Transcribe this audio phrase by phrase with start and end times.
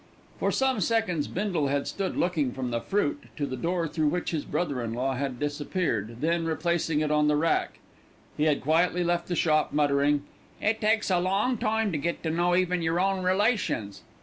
[0.39, 4.31] For some seconds Bindle had stood looking from the fruit to the door through which
[4.31, 7.77] his brother in law had disappeared, then, replacing it on the rack,
[8.35, 10.23] he had quietly left the shop, muttering:
[10.59, 14.01] "It takes a long time to get to know even yer own relations.